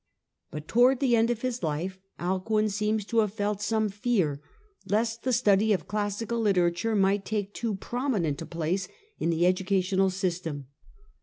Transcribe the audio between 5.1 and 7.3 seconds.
the study of classical literature might